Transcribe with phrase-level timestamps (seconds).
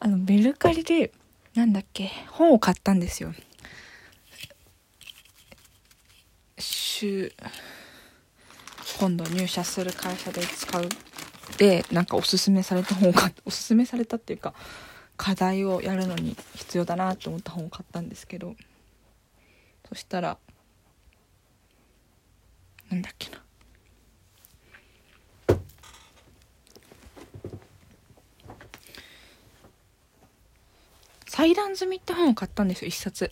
[0.00, 1.12] あのメルカリで
[1.54, 3.32] なんだっけ本を買ったんですよ。
[6.58, 7.32] 週
[8.98, 10.88] 今度入社する会社で使う。
[11.56, 14.54] でなんかおすすめされた本を買っおすすめされたっていうか
[15.16, 18.54] 課題をやるのに必要だなと思った本を買ったんですけど。
[19.88, 20.36] そしたら
[22.90, 23.42] なんだっけな。
[31.38, 33.30] 裁断済みって本を買ったんですよ一冊。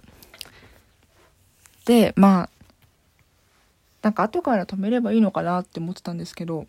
[1.87, 2.51] でまあ
[4.01, 6.69] なんか後から止めればいいのかなって思ってたんですけど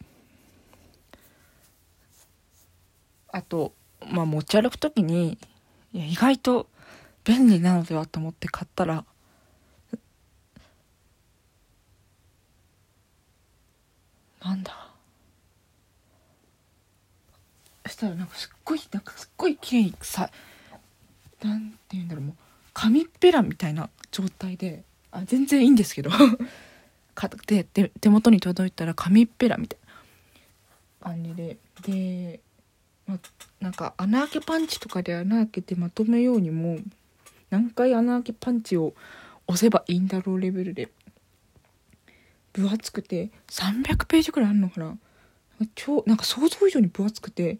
[3.27, 3.71] あと
[4.11, 5.37] まあ持ち歩く時に
[5.93, 6.67] いや意外と
[7.23, 9.05] 便利なのではと思って買ったら
[14.43, 14.73] なんだ。
[17.85, 20.31] そしたらなんかすっごいなんかすっごい綺麗にさ
[21.43, 22.35] なんて言うんだろうもう
[22.73, 26.11] 紙っぺらみたいな状態であ全然いいんですけど
[27.15, 29.79] かで手手元に届いたら紙っぺらみたい
[31.01, 32.39] な感じでで、
[33.07, 33.19] ま、
[33.59, 36.77] なんか穴開けパンチとかで穴開けてまとめようにも
[37.49, 38.93] 何回穴開けパンチを
[39.47, 40.89] 押せばいいんだろうレベルで
[42.53, 44.97] 分厚くて300ページくらいあるのかな。
[45.75, 47.57] 超なんか想像以上に分厚くて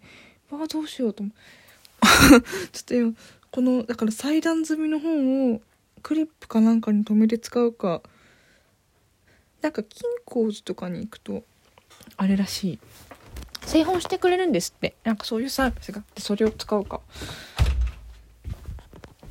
[0.50, 1.32] わあどうしようと思
[2.72, 3.14] ちょっと今
[3.50, 5.60] このだから裁断済みの本を
[6.02, 8.02] クリップかなんかに留めて使うか。
[9.60, 11.42] なんか金庫寺とかに行くと
[12.16, 12.78] あれらしい。
[13.64, 14.94] 製本してくれるんですって。
[15.04, 17.00] なんかそういうサービスがあってそれを使うか。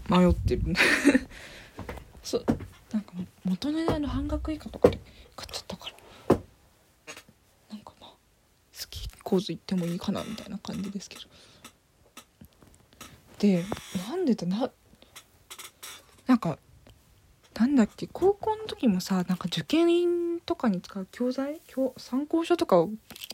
[0.10, 0.64] 迷ってる。
[2.24, 2.46] そう。
[2.92, 5.00] なんか元値段の半額以下とかで
[5.36, 5.90] 買っちゃったか
[6.30, 6.38] ら。
[7.70, 8.18] なんかまあ好
[8.90, 11.22] き構図行ってもいいかなみたいな感じですけど
[13.40, 13.64] で
[14.10, 14.70] なんでだな
[16.26, 16.58] なんか
[17.58, 22.78] なんだっけ高校の時もさなんか受験とかに使う教材教参考書とか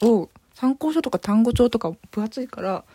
[0.02, 2.86] を参考書とか単語帳とか分厚いから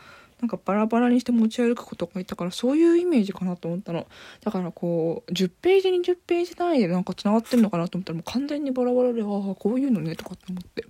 [0.41, 4.07] なんかバラバラにして持ち歩くことがいたからそういうイメージかなと思ったの。
[4.45, 10.87] だからこう10ページ20ページ単位でなんかつながってるのかなと思ったらもう完全にバラバラでああこういうのねとかって思って。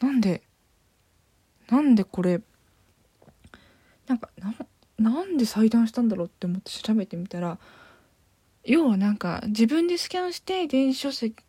[0.00, 0.42] なんで
[1.70, 2.42] なんでこれ
[4.06, 4.54] なんかな
[5.02, 7.58] なんで裁断したんだろうって思って調べてみたら
[8.64, 11.42] 要はなんか自分でスキャンして電子書籍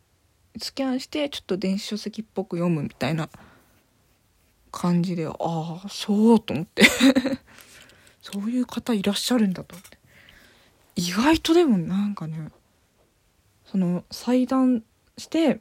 [0.58, 3.28] スキャンしてちょっと電子書籍っぽく読むみたいな
[4.70, 6.84] 感じでああそうと思って。
[8.20, 9.98] そういう方いらっしゃるんだと思って。
[10.96, 12.50] 意外とでもなんかね
[13.66, 14.82] その裁断
[15.18, 15.60] して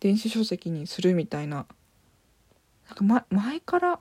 [0.00, 1.66] 電子書籍にするみたいな。
[2.88, 3.98] なんか、ま、前から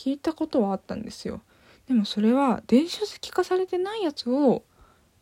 [0.00, 1.42] 聞いたことはあったんですよ。
[1.86, 4.62] でもそれは電子書籍化されてないやつを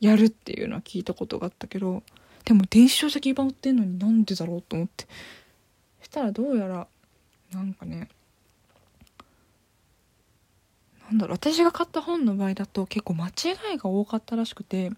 [0.01, 2.05] やるっていうのは聞いたことがあったけど
[2.45, 5.09] でも電子書籍版売ってんのになんでだろうと思って。
[5.99, 6.87] そしたらどうやら
[7.53, 8.09] なんかね
[11.11, 13.31] なんだろう私が買った本の場合だと結構間違
[13.75, 14.93] いが多かったらしくて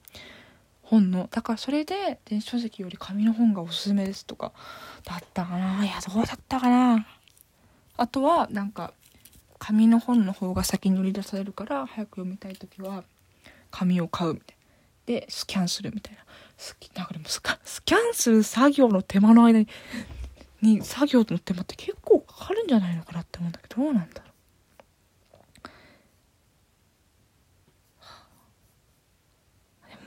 [0.82, 1.26] 本の。
[1.30, 4.52] だからそれで電子書籍より紙の本がおすすめですとか
[5.04, 5.82] だったかな。
[5.82, 7.06] いやどうだったかな。
[7.96, 8.92] あとはなんか
[9.60, 13.04] 紙の本の方が先に売り出されるから早く読みたい時は
[13.70, 14.56] 紙を買うみたい
[15.06, 16.24] でスキャンするみたいな。
[16.56, 19.68] スなんかでもススキャンする作業の手間の間に
[20.60, 24.30] に作業の手間って結構かかるんじゃないのかなって思うんだけどどうなんだろ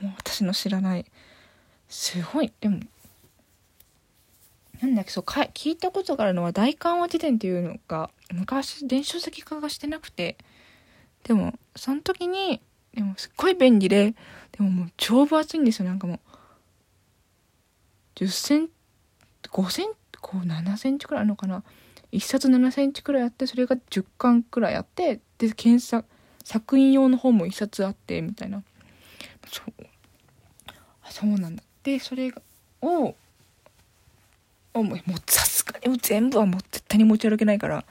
[0.00, 1.06] でも私の知らない
[1.88, 2.80] すごいでも
[4.84, 10.36] なんだっけそうか聞いたことがあるのは大緩和辞典っていうのが昔電子書籍化がしてなくて
[11.24, 12.60] でもその時に
[12.94, 14.14] でもすっごい便利で
[14.52, 15.88] でももう超分厚いんですよ。
[15.88, 16.20] なんかもう
[18.16, 18.68] 10セン
[19.50, 19.88] 5セン
[20.20, 21.64] こう7センチくらいあるのかな。
[22.12, 26.06] 1冊7センチくらいあってそれが10巻くらいあってで検索
[26.44, 28.62] 作品用の本も1冊あってみたいな。
[29.48, 29.72] そう。
[31.10, 31.62] そうなんだ。
[31.82, 32.32] でそれ
[32.82, 33.16] を
[34.82, 37.84] もうさすがに全部はもう絶対に持ち歩けないから。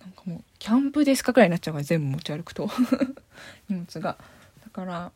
[0.00, 2.68] なんかもうキャンプですかくらいになっちゃうから全部持ち歩くと。
[3.68, 4.16] 荷物が。
[4.64, 5.12] だから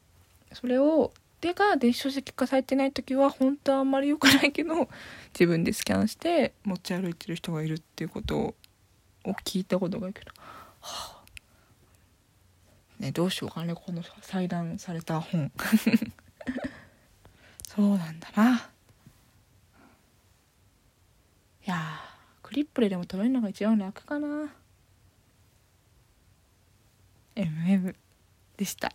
[0.52, 4.88] それをでが電子書籍化されてない時は本当はあんまり良くないけど
[5.32, 8.54] 自分でスキャンして持ち歩いてる人がいるっていうことを
[9.44, 10.32] 聞いたことがあるけど、
[10.80, 11.22] は
[13.00, 15.50] あ、ねどうしようかねこの裁断された本。
[17.66, 18.69] そうなんだな。
[21.66, 21.76] いや
[22.42, 24.52] クリップででも取れるのが一番楽かな。
[27.36, 27.94] MM
[28.56, 28.92] でした。